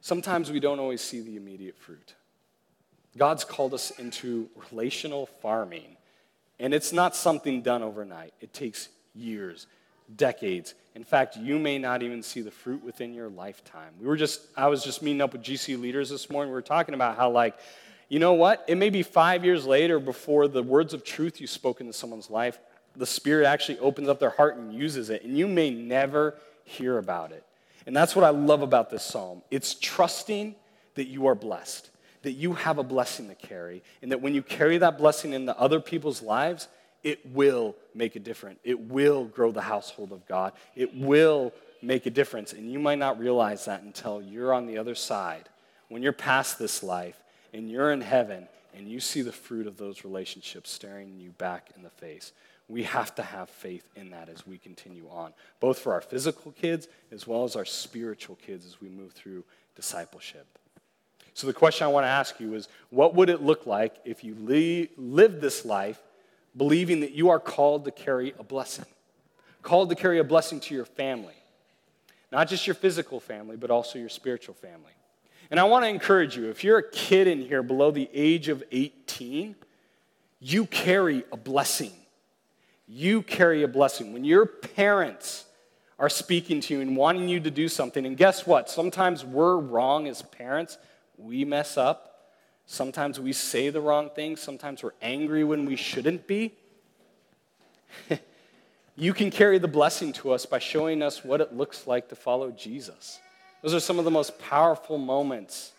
[0.00, 2.14] Sometimes we don't always see the immediate fruit.
[3.16, 5.93] God's called us into relational farming,
[6.58, 9.66] and it's not something done overnight, it takes years
[10.16, 10.74] decades.
[10.94, 13.92] In fact, you may not even see the fruit within your lifetime.
[14.00, 16.50] We were just, I was just meeting up with GC leaders this morning.
[16.50, 17.56] We were talking about how, like,
[18.08, 18.64] you know what?
[18.68, 22.30] It may be five years later before the words of truth you spoke into someone's
[22.30, 22.58] life,
[22.96, 26.98] the Spirit actually opens up their heart and uses it, and you may never hear
[26.98, 27.44] about it.
[27.86, 29.42] And that's what I love about this psalm.
[29.50, 30.54] It's trusting
[30.94, 31.90] that you are blessed,
[32.24, 35.58] that you have a blessing to carry, and that when you carry that blessing into
[35.58, 36.68] other people's lives,
[37.04, 38.58] it will make a difference.
[38.64, 40.54] It will grow the household of God.
[40.74, 42.52] It will make a difference.
[42.52, 45.48] And you might not realize that until you're on the other side.
[45.88, 49.76] When you're past this life and you're in heaven and you see the fruit of
[49.76, 52.32] those relationships staring you back in the face.
[52.68, 56.52] We have to have faith in that as we continue on, both for our physical
[56.52, 59.44] kids as well as our spiritual kids as we move through
[59.76, 60.46] discipleship.
[61.34, 64.22] So, the question I want to ask you is what would it look like if
[64.22, 64.36] you
[64.96, 66.00] live this life
[66.56, 68.86] believing that you are called to carry a blessing,
[69.62, 71.34] called to carry a blessing to your family.
[72.30, 74.92] Not just your physical family, but also your spiritual family.
[75.50, 78.48] And I want to encourage you if you're a kid in here below the age
[78.48, 79.54] of 18,
[80.40, 81.92] you carry a blessing.
[82.86, 84.12] You carry a blessing.
[84.12, 85.44] When your parents
[85.98, 88.68] are speaking to you and wanting you to do something, and guess what?
[88.68, 90.76] Sometimes we're wrong as parents,
[91.24, 92.10] we mess up.
[92.66, 94.36] Sometimes we say the wrong thing.
[94.36, 96.52] Sometimes we're angry when we shouldn't be.
[98.96, 102.16] you can carry the blessing to us by showing us what it looks like to
[102.16, 103.20] follow Jesus.
[103.62, 105.72] Those are some of the most powerful moments.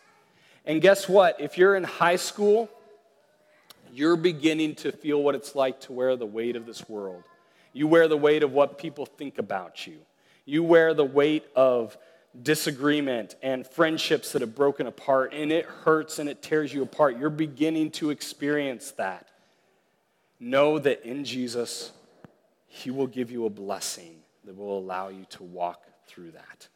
[0.66, 1.40] And guess what?
[1.40, 2.70] If you're in high school,
[3.94, 7.24] you're beginning to feel what it's like to wear the weight of this world.
[7.72, 9.98] You wear the weight of what people think about you.
[10.46, 11.98] You wear the weight of
[12.44, 17.18] disagreement and friendships that have broken apart, and it hurts and it tears you apart.
[17.18, 19.28] You're beginning to experience that.
[20.40, 21.92] Know that in Jesus,
[22.68, 26.68] He will give you a blessing that will allow you to walk through that.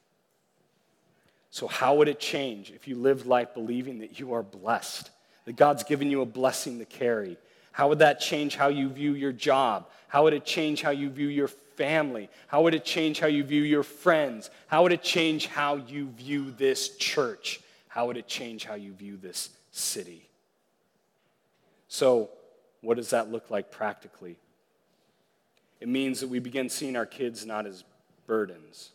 [1.51, 5.09] So, how would it change if you lived life believing that you are blessed,
[5.45, 7.37] that God's given you a blessing to carry?
[7.71, 9.89] How would that change how you view your job?
[10.07, 12.29] How would it change how you view your family?
[12.47, 14.49] How would it change how you view your friends?
[14.67, 17.61] How would it change how you view this church?
[17.87, 20.29] How would it change how you view this city?
[21.87, 22.29] So,
[22.81, 24.35] what does that look like practically?
[25.79, 27.85] It means that we begin seeing our kids not as
[28.27, 28.91] burdens,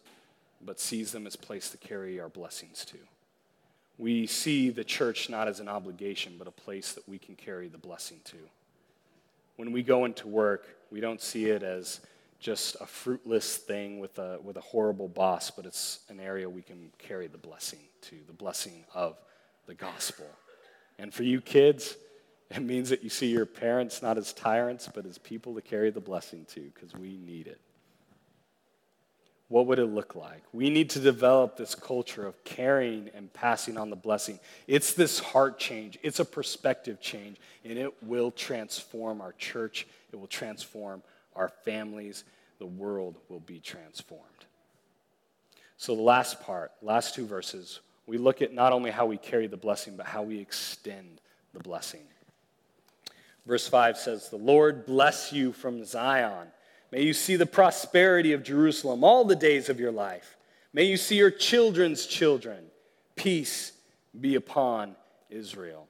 [0.63, 2.99] but sees them as place to carry our blessings to.
[3.97, 7.69] We see the church not as an obligation, but a place that we can carry
[7.69, 8.37] the blessing to.
[9.57, 12.01] when we go into work, we don't see it as
[12.45, 16.61] just a fruitless thing with a, with a horrible boss, but it's an area we
[16.61, 19.17] can carry the blessing to, the blessing of
[19.67, 20.27] the gospel.
[20.99, 21.97] And for you kids,
[22.51, 25.89] it means that you see your parents not as tyrants, but as people to carry
[25.89, 27.63] the blessing to, because we need it.
[29.49, 30.43] What would it look like?
[30.53, 34.39] We need to develop this culture of carrying and passing on the blessing.
[34.67, 40.21] It's this heart change, it's a perspective change, and it will transform our church, it
[40.21, 41.03] will transform
[41.37, 42.25] our families,
[42.59, 44.25] the world will be transformed.
[45.77, 49.47] So, the last part, last two verses, we look at not only how we carry
[49.47, 51.21] the blessing, but how we extend
[51.53, 52.03] the blessing.
[53.47, 56.49] Verse 5 says, The Lord bless you from Zion.
[56.91, 60.37] May you see the prosperity of Jerusalem all the days of your life.
[60.73, 62.65] May you see your children's children.
[63.17, 63.73] Peace
[64.19, 64.97] be upon
[65.31, 65.89] Israel.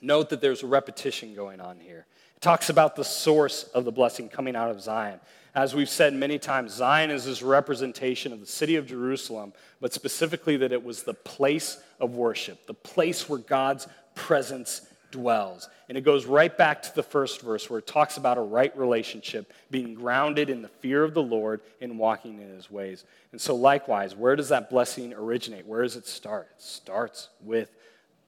[0.00, 2.06] Note that there's a repetition going on here.
[2.44, 5.18] Talks about the source of the blessing coming out of Zion.
[5.54, 9.94] As we've said many times, Zion is this representation of the city of Jerusalem, but
[9.94, 15.70] specifically that it was the place of worship, the place where God's presence dwells.
[15.88, 18.76] And it goes right back to the first verse where it talks about a right
[18.76, 23.04] relationship, being grounded in the fear of the Lord and walking in his ways.
[23.32, 25.64] And so, likewise, where does that blessing originate?
[25.64, 26.48] Where does it start?
[26.56, 27.70] It starts with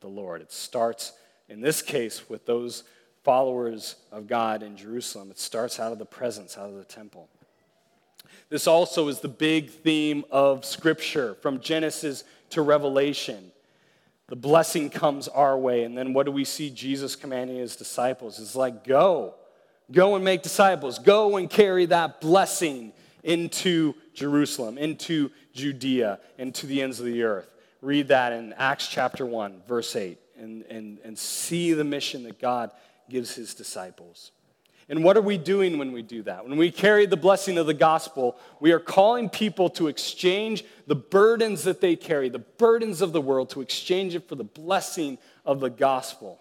[0.00, 0.40] the Lord.
[0.40, 1.12] It starts,
[1.50, 2.84] in this case, with those
[3.26, 5.32] followers of God in Jerusalem.
[5.32, 7.28] It starts out of the presence, out of the temple.
[8.50, 13.50] This also is the big theme of Scripture from Genesis to Revelation.
[14.28, 15.82] The blessing comes our way.
[15.82, 18.38] And then what do we see Jesus commanding his disciples?
[18.38, 19.34] It's like, go,
[19.90, 22.92] go and make disciples, go and carry that blessing
[23.24, 27.50] into Jerusalem, into Judea, into the ends of the earth.
[27.82, 32.40] Read that in Acts chapter 1, verse 8, and, and, and see the mission that
[32.40, 32.70] God
[33.08, 34.32] gives his disciples.
[34.88, 36.46] And what are we doing when we do that?
[36.46, 40.94] When we carry the blessing of the gospel, we are calling people to exchange the
[40.94, 45.18] burdens that they carry, the burdens of the world, to exchange it for the blessing
[45.44, 46.40] of the gospel.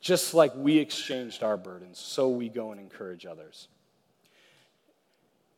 [0.00, 3.68] Just like we exchanged our burdens, so we go and encourage others.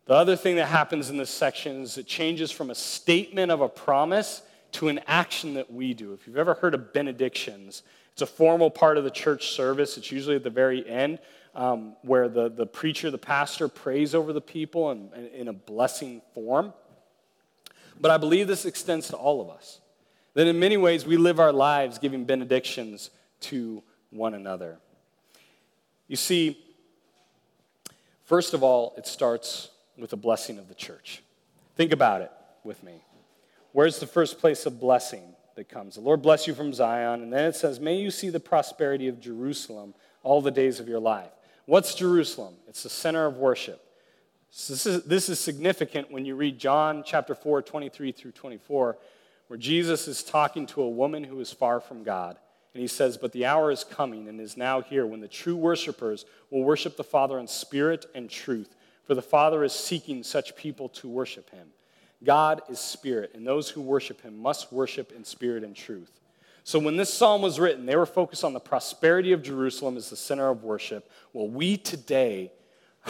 [0.04, 3.62] The other thing that happens in this section is it changes from a statement of
[3.62, 6.12] a promise to an action that we do.
[6.12, 7.82] If you've ever heard of benedictions,
[8.14, 9.98] it's a formal part of the church service.
[9.98, 11.18] It's usually at the very end
[11.53, 16.22] um, where the, the preacher, the pastor, prays over the people in, in a blessing
[16.33, 16.72] form.
[18.00, 19.81] But I believe this extends to all of us.
[20.35, 24.79] That in many ways we live our lives giving benedictions to one another.
[26.07, 26.57] You see,
[28.24, 31.20] first of all, it starts with a blessing of the church.
[31.77, 32.31] Think about it
[32.62, 33.03] with me.
[33.72, 35.94] Where's the first place of blessing that comes?
[35.94, 37.22] The Lord bless you from Zion.
[37.22, 40.88] And then it says, May you see the prosperity of Jerusalem all the days of
[40.88, 41.30] your life.
[41.66, 42.54] What's Jerusalem?
[42.68, 43.80] It's the center of worship.
[44.50, 48.98] So this, is, this is significant when you read John chapter 4, 23 through 24,
[49.48, 52.38] where Jesus is talking to a woman who is far from God.
[52.72, 55.56] And he says, But the hour is coming and is now here when the true
[55.56, 60.56] worshipers will worship the Father in spirit and truth, for the Father is seeking such
[60.56, 61.68] people to worship him.
[62.24, 66.20] God is spirit, and those who worship him must worship in spirit and truth.
[66.64, 70.08] So when this psalm was written, they were focused on the prosperity of Jerusalem as
[70.08, 71.10] the center of worship.
[71.32, 72.50] Well, we today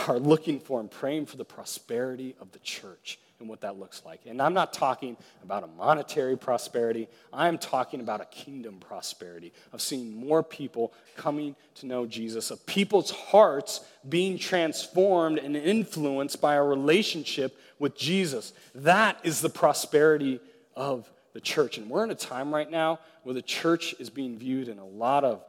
[0.08, 4.02] are looking for and praying for the prosperity of the church and what that looks
[4.06, 4.22] like.
[4.24, 9.82] And I'm not talking about a monetary prosperity, I'm talking about a kingdom prosperity of
[9.82, 16.54] seeing more people coming to know Jesus, of people's hearts being transformed and influenced by
[16.54, 18.54] a relationship with Jesus.
[18.76, 20.40] That is the prosperity
[20.74, 21.76] of the church.
[21.76, 24.86] And we're in a time right now where the church is being viewed in a
[24.86, 25.44] lot of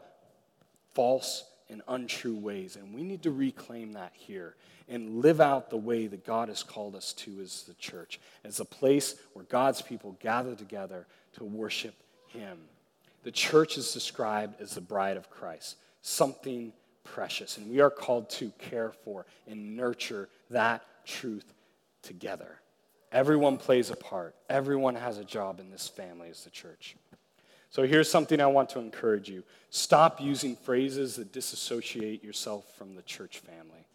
[0.93, 2.75] false and untrue ways.
[2.75, 4.55] And we need to reclaim that here
[4.87, 8.59] and live out the way that God has called us to as the church, as
[8.59, 11.95] a place where God's people gather together to worship
[12.27, 12.59] Him.
[13.23, 16.71] The church is described as the bride of Christ, something
[17.03, 17.57] precious.
[17.57, 21.53] And we are called to care for and nurture that truth
[22.01, 22.59] together.
[23.11, 24.35] Everyone plays a part.
[24.49, 26.95] Everyone has a job in this family as the church.
[27.69, 32.95] So here's something I want to encourage you stop using phrases that disassociate yourself from
[32.95, 33.87] the church family.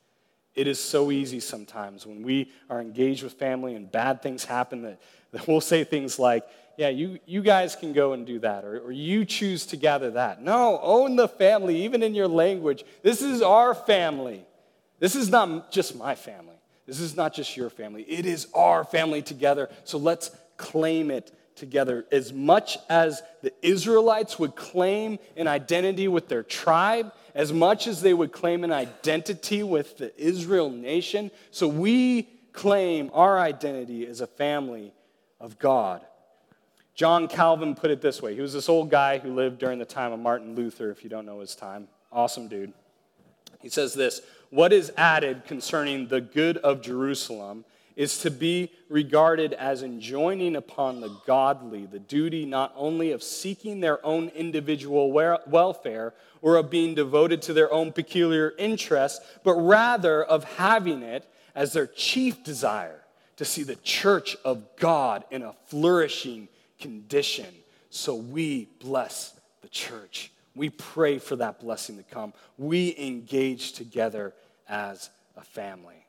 [0.54, 4.82] It is so easy sometimes when we are engaged with family and bad things happen
[4.82, 5.00] that,
[5.32, 6.44] that we'll say things like,
[6.76, 10.12] yeah, you, you guys can go and do that, or, or you choose to gather
[10.12, 10.42] that.
[10.42, 12.84] No, own the family, even in your language.
[13.02, 14.44] This is our family.
[14.98, 16.56] This is not just my family.
[16.86, 19.68] This is not just your family, it is our family together.
[19.84, 22.04] So let's claim it together.
[22.10, 28.02] As much as the Israelites would claim an identity with their tribe, as much as
[28.02, 34.20] they would claim an identity with the Israel nation, so we claim our identity as
[34.20, 34.92] a family
[35.38, 36.04] of God.
[36.94, 38.34] John Calvin put it this way.
[38.34, 41.08] He was this old guy who lived during the time of Martin Luther, if you
[41.08, 41.88] don't know his time.
[42.12, 42.72] Awesome dude.
[43.60, 44.20] He says this
[44.50, 47.64] What is added concerning the good of Jerusalem
[48.00, 53.80] is to be regarded as enjoining upon the godly the duty not only of seeking
[53.80, 60.24] their own individual welfare or of being devoted to their own peculiar interests, but rather
[60.24, 63.02] of having it as their chief desire
[63.36, 66.48] to see the church of God in a flourishing
[66.80, 67.54] condition.
[67.90, 70.32] So we bless the church.
[70.54, 72.32] We pray for that blessing to come.
[72.56, 74.32] We engage together
[74.66, 76.06] as a family.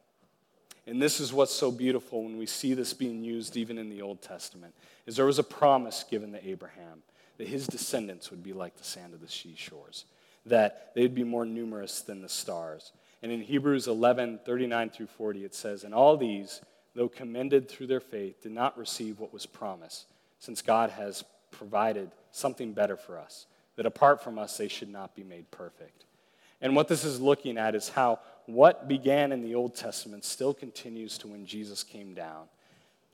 [0.92, 4.02] And this is what's so beautiful when we see this being used even in the
[4.02, 4.76] Old Testament,
[5.06, 7.02] is there was a promise given to Abraham
[7.38, 10.04] that his descendants would be like the sand of the seashores,
[10.46, 12.92] that they'd be more numerous than the stars.
[13.24, 16.60] And in Hebrews 11, 39 through 40, it says, And all these,
[16.94, 20.08] though commended through their faith, did not receive what was promised,
[20.40, 23.46] since God has provided something better for us,
[23.78, 26.04] that apart from us, they should not be made perfect.
[26.60, 30.54] And what this is looking at is how what began in the Old Testament still
[30.54, 32.46] continues to when Jesus came down,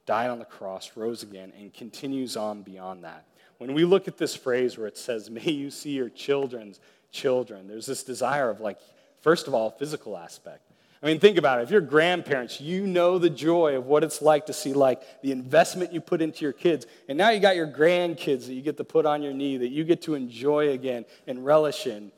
[0.05, 3.25] died on the cross, rose again, and continues on beyond that.
[3.57, 6.79] When we look at this phrase where it says, May you see your children's
[7.11, 8.79] children, there's this desire of, like,
[9.21, 10.61] first of all, physical aspect.
[11.01, 11.63] I mean, think about it.
[11.63, 15.31] If you're grandparents, you know the joy of what it's like to see like the
[15.31, 16.87] investment you put into your kids.
[17.07, 19.67] And now you got your grandkids that you get to put on your knee, that
[19.67, 22.11] you get to enjoy again and relish in.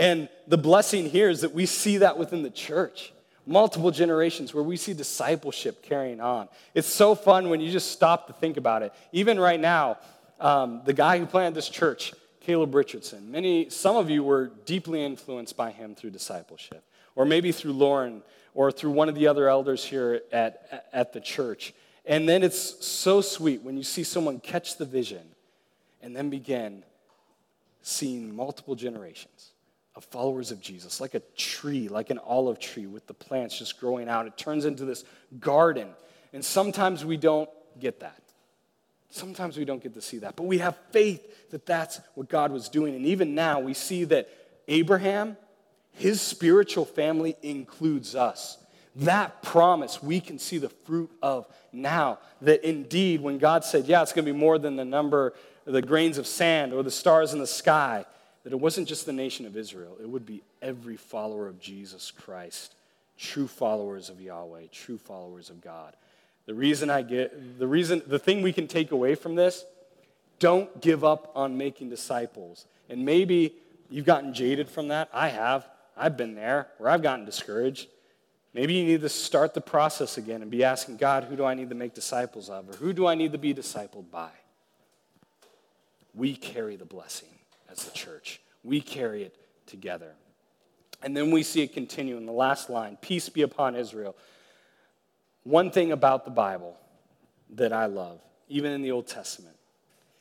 [0.00, 3.12] And the blessing here is that we see that within the church.
[3.46, 6.48] Multiple generations where we see discipleship carrying on.
[6.74, 8.94] It's so fun when you just stop to think about it.
[9.12, 9.98] Even right now,
[10.40, 15.04] um, the guy who planted this church, Caleb Richardson, many, some of you were deeply
[15.04, 16.82] influenced by him through discipleship,
[17.14, 18.22] or maybe through Lauren,
[18.54, 21.74] or through one of the other elders here at, at the church.
[22.06, 25.28] And then it's so sweet when you see someone catch the vision
[26.00, 26.84] and then begin
[27.82, 29.49] seeing multiple generations
[30.00, 33.78] of followers of Jesus, like a tree, like an olive tree with the plants just
[33.78, 34.26] growing out.
[34.26, 35.04] It turns into this
[35.38, 35.88] garden.
[36.32, 38.22] And sometimes we don't get that.
[39.10, 40.36] Sometimes we don't get to see that.
[40.36, 42.94] But we have faith that that's what God was doing.
[42.94, 44.30] And even now, we see that
[44.68, 45.36] Abraham,
[45.92, 48.56] his spiritual family includes us.
[48.96, 52.20] That promise we can see the fruit of now.
[52.40, 55.34] That indeed, when God said, Yeah, it's going to be more than the number,
[55.66, 58.06] the grains of sand or the stars in the sky,
[58.44, 62.10] that it wasn't just the nation of Israel, it would be every follower of Jesus
[62.10, 62.74] Christ,
[63.18, 65.94] true followers of Yahweh, true followers of God.
[66.46, 69.64] The reason I get, the reason, the thing we can take away from this,
[70.38, 72.64] don't give up on making disciples.
[72.88, 73.54] And maybe
[73.90, 75.10] you've gotten jaded from that.
[75.12, 75.68] I have.
[75.96, 77.88] I've been there where I've gotten discouraged.
[78.54, 81.52] Maybe you need to start the process again and be asking God, who do I
[81.54, 82.70] need to make disciples of?
[82.70, 84.30] Or who do I need to be discipled by?
[86.14, 87.28] We carry the blessing
[87.70, 88.40] as the church.
[88.62, 90.12] We carry it together.
[91.02, 94.16] And then we see it continue in the last line Peace be upon Israel.
[95.44, 96.76] One thing about the Bible
[97.54, 99.56] that I love, even in the Old Testament,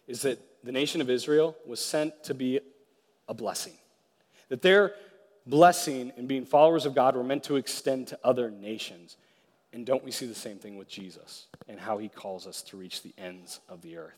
[0.07, 2.59] is that the nation of Israel was sent to be
[3.27, 3.73] a blessing.
[4.47, 4.93] That their
[5.45, 9.17] blessing in being followers of God were meant to extend to other nations.
[9.73, 12.77] And don't we see the same thing with Jesus and how he calls us to
[12.77, 14.17] reach the ends of the earth?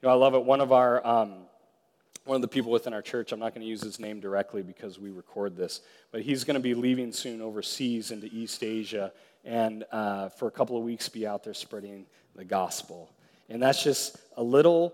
[0.00, 0.44] You know, I love it.
[0.44, 1.34] One of our um,
[2.28, 4.62] one of the people within our church, I'm not going to use his name directly
[4.62, 5.80] because we record this,
[6.12, 9.12] but he's going to be leaving soon overseas into East Asia
[9.46, 12.04] and uh, for a couple of weeks be out there spreading
[12.36, 13.10] the gospel.
[13.48, 14.92] And that's just a little,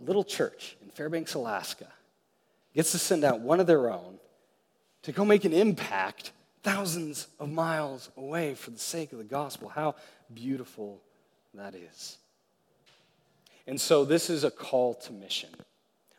[0.00, 1.88] a little church in Fairbanks, Alaska.
[2.72, 4.20] Gets to send out one of their own
[5.02, 6.30] to go make an impact
[6.62, 9.68] thousands of miles away for the sake of the gospel.
[9.68, 9.96] How
[10.32, 11.00] beautiful
[11.52, 12.18] that is.
[13.66, 15.50] And so, this is a call to mission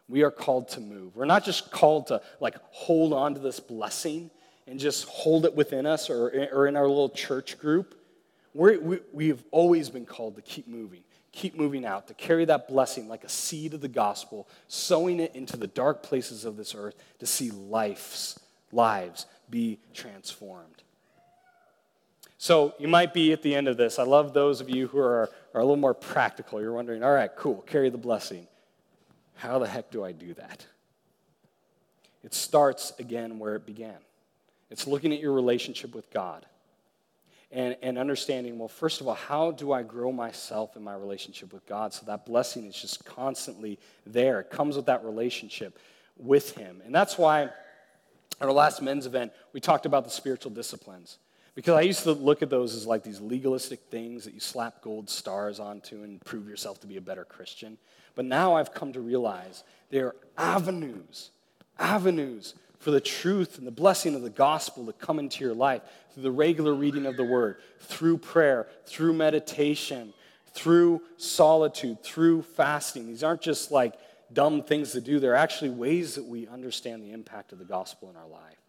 [0.10, 1.16] we are called to move.
[1.16, 4.32] We're not just called to like hold on to this blessing
[4.66, 7.96] and just hold it within us or, or in our little church group.
[8.54, 12.46] We're, we, we have always been called to keep moving, keep moving out, to carry
[12.46, 16.58] that blessing like a seed of the gospel, sowing it into the dark places of
[16.58, 18.40] this earth to see lives,
[18.72, 20.84] lives be transformed.
[22.40, 24.00] So you might be at the end of this.
[24.00, 26.62] I love those of you who are, are a little more practical.
[26.62, 28.48] You're wondering, all right, cool, carry the blessing.
[29.38, 30.66] How the heck do I do that?
[32.24, 33.98] It starts again where it began.
[34.70, 36.46] It's looking at your relationship with God.
[37.52, 41.54] and, and understanding, well, first of all, how do I grow myself in my relationship
[41.54, 44.42] with God so that blessing is just constantly there?
[44.42, 45.80] It comes with that relationship
[46.18, 46.82] with Him.
[46.86, 47.52] And that's why at
[48.42, 51.18] our last men's event, we talked about the spiritual disciplines.
[51.58, 54.80] Because I used to look at those as like these legalistic things that you slap
[54.84, 57.80] gold stars onto and prove yourself to be a better Christian.
[58.14, 61.32] But now I've come to realize they're avenues,
[61.80, 65.82] avenues for the truth and the blessing of the gospel to come into your life
[66.14, 70.14] through the regular reading of the word, through prayer, through meditation,
[70.54, 73.08] through solitude, through fasting.
[73.08, 73.96] These aren't just like
[74.32, 78.12] dumb things to do, they're actually ways that we understand the impact of the gospel
[78.12, 78.62] in our life.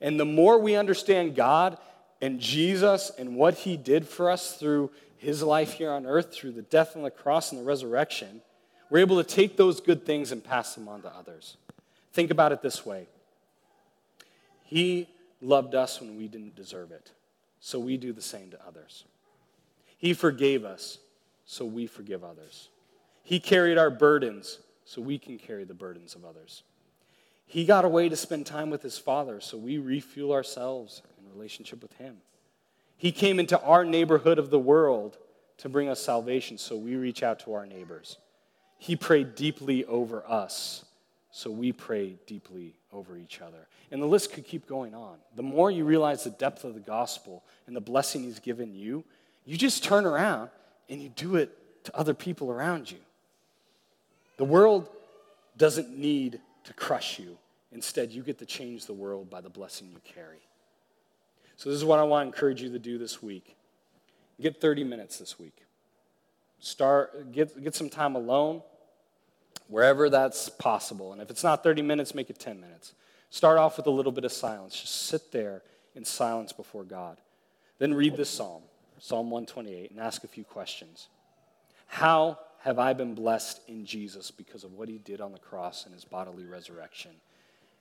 [0.00, 1.78] And the more we understand God
[2.20, 6.52] and Jesus and what he did for us through his life here on earth, through
[6.52, 8.40] the death on the cross and the resurrection,
[8.90, 11.56] we're able to take those good things and pass them on to others.
[12.12, 13.06] Think about it this way
[14.64, 15.08] He
[15.40, 17.12] loved us when we didn't deserve it,
[17.60, 19.04] so we do the same to others.
[19.98, 20.98] He forgave us,
[21.44, 22.68] so we forgive others.
[23.22, 26.62] He carried our burdens, so we can carry the burdens of others.
[27.46, 31.02] He got away to spend time with his Father, so we refuel ourselves
[31.38, 32.16] relationship with him.
[32.96, 35.16] He came into our neighborhood of the world
[35.58, 38.18] to bring us salvation, so we reach out to our neighbors.
[38.78, 40.84] He prayed deeply over us,
[41.30, 43.66] so we pray deeply over each other.
[43.90, 45.18] And the list could keep going on.
[45.36, 49.04] The more you realize the depth of the gospel and the blessing he's given you,
[49.44, 50.50] you just turn around
[50.88, 52.98] and you do it to other people around you.
[54.36, 54.88] The world
[55.56, 57.38] doesn't need to crush you.
[57.72, 60.47] Instead, you get to change the world by the blessing you carry.
[61.58, 63.56] So, this is what I want to encourage you to do this week.
[64.40, 65.64] Get 30 minutes this week.
[66.60, 68.62] Start, get, get some time alone,
[69.66, 71.12] wherever that's possible.
[71.12, 72.94] And if it's not 30 minutes, make it 10 minutes.
[73.30, 74.80] Start off with a little bit of silence.
[74.80, 75.62] Just sit there
[75.96, 77.16] in silence before God.
[77.80, 78.62] Then read this psalm,
[79.00, 81.08] Psalm 128, and ask a few questions.
[81.88, 85.86] How have I been blessed in Jesus because of what he did on the cross
[85.86, 87.10] and his bodily resurrection?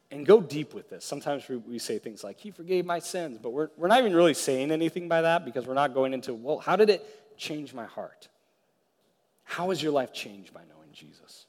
[0.10, 1.03] And go deep with this.
[1.03, 4.16] Sometimes we we say things like, He forgave my sins, but we're, we're not even
[4.16, 7.74] really saying anything by that because we're not going into, well, how did it change
[7.74, 8.30] my heart?
[9.43, 11.45] How has your life changed by knowing Jesus?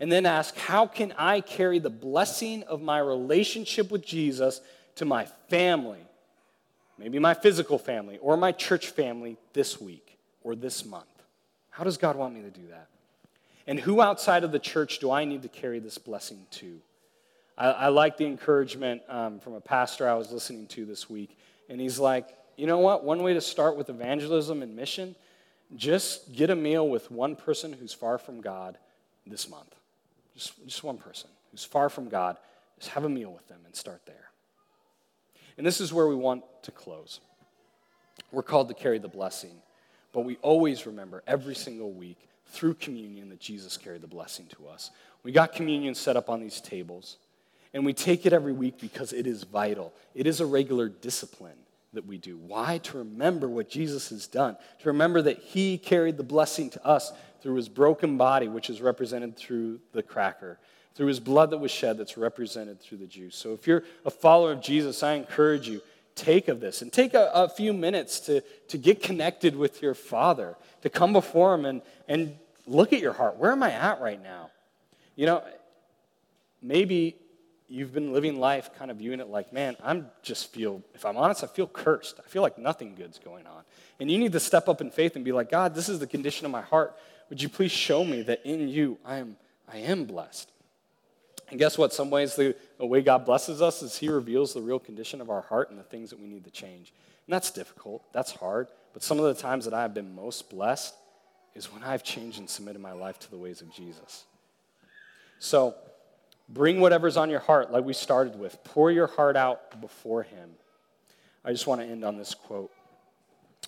[0.00, 4.60] And then ask, how can I carry the blessing of my relationship with Jesus
[4.96, 6.00] to my family,
[6.98, 11.04] maybe my physical family or my church family this week or this month?
[11.70, 12.88] How does God want me to do that?
[13.66, 16.80] And who outside of the church do I need to carry this blessing to?
[17.56, 21.36] I, I like the encouragement um, from a pastor I was listening to this week.
[21.68, 23.04] And he's like, you know what?
[23.04, 25.14] One way to start with evangelism and mission
[25.76, 28.78] just get a meal with one person who's far from God
[29.26, 29.74] this month.
[30.34, 32.36] Just, just one person who's far from God.
[32.78, 34.30] Just have a meal with them and start there.
[35.56, 37.20] And this is where we want to close.
[38.32, 39.54] We're called to carry the blessing,
[40.12, 44.68] but we always remember every single week through communion that Jesus carried the blessing to
[44.68, 44.90] us.
[45.22, 47.16] We got communion set up on these tables,
[47.74, 49.92] and we take it every week because it is vital.
[50.14, 51.58] It is a regular discipline
[51.92, 52.36] that we do.
[52.36, 52.78] Why?
[52.78, 57.12] To remember what Jesus has done, to remember that he carried the blessing to us
[57.42, 60.58] through his broken body, which is represented through the cracker,
[60.94, 63.36] through his blood that was shed, that's represented through the juice.
[63.36, 65.82] So if you're a follower of Jesus, I encourage you,
[66.14, 69.94] take of this and take a, a few minutes to, to get connected with your
[69.94, 73.36] Father, to come before him and, and look at your heart.
[73.36, 74.50] Where am I at right now?
[75.16, 75.44] You know,
[76.62, 77.16] maybe
[77.68, 81.16] you've been living life kind of viewing it like, man, I'm just feel, if I'm
[81.16, 82.20] honest, I feel cursed.
[82.24, 83.62] I feel like nothing good's going on.
[84.00, 86.06] And you need to step up in faith and be like, God, this is the
[86.06, 86.96] condition of my heart.
[87.30, 89.36] Would you please show me that in you I am,
[89.72, 90.50] I am blessed?
[91.50, 91.92] And guess what?
[91.92, 95.30] Some ways the, the way God blesses us is He reveals the real condition of
[95.30, 96.92] our heart and the things that we need to change.
[97.26, 98.68] And that's difficult, that's hard.
[98.92, 100.94] But some of the times that I've been most blessed
[101.54, 104.24] is when I've changed and submitted my life to the ways of Jesus.
[105.38, 105.74] So,
[106.48, 108.62] Bring whatever's on your heart, like we started with.
[108.64, 110.50] Pour your heart out before Him.
[111.44, 112.70] I just want to end on this quote.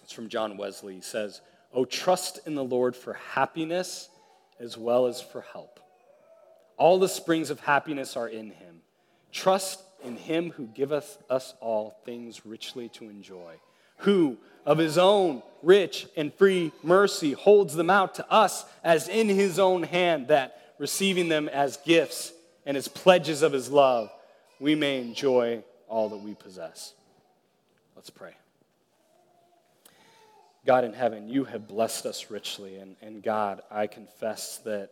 [0.02, 0.94] It's from John Wesley.
[0.94, 1.40] He says,
[1.72, 4.08] Oh, trust in the Lord for happiness
[4.60, 5.80] as well as for help.
[6.76, 8.80] All the springs of happiness are in Him.
[9.32, 13.54] Trust in Him who giveth us all things richly to enjoy,
[13.98, 19.28] who of His own rich and free mercy holds them out to us as in
[19.28, 22.32] His own hand, that receiving them as gifts
[22.66, 24.10] and as pledges of his love,
[24.60, 26.92] we may enjoy all that we possess.
[27.94, 28.32] Let's pray.
[30.66, 32.76] God in heaven, you have blessed us richly.
[32.78, 34.90] And, and God, I confess that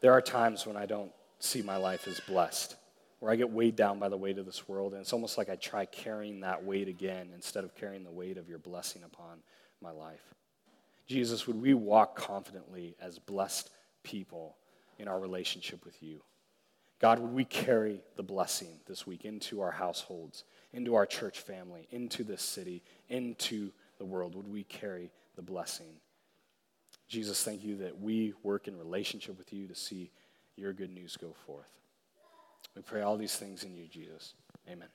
[0.00, 2.74] there are times when I don't see my life as blessed,
[3.20, 5.48] Or I get weighed down by the weight of this world, and it's almost like
[5.48, 9.38] I try carrying that weight again instead of carrying the weight of your blessing upon
[9.80, 10.34] my life.
[11.06, 13.70] Jesus, would we walk confidently as blessed
[14.02, 14.56] people
[14.98, 16.20] in our relationship with you?
[17.04, 21.86] God, would we carry the blessing this week into our households, into our church family,
[21.90, 24.34] into this city, into the world?
[24.34, 25.96] Would we carry the blessing?
[27.06, 30.12] Jesus, thank you that we work in relationship with you to see
[30.56, 31.68] your good news go forth.
[32.74, 34.32] We pray all these things in you, Jesus.
[34.66, 34.88] Amen.